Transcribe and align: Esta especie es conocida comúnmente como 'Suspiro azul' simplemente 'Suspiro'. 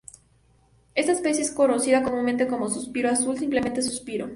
Esta 0.95 1.11
especie 1.11 1.43
es 1.43 1.51
conocida 1.51 2.01
comúnmente 2.01 2.47
como 2.47 2.67
'Suspiro 2.67 3.07
azul' 3.07 3.37
simplemente 3.37 3.83
'Suspiro'. 3.83 4.29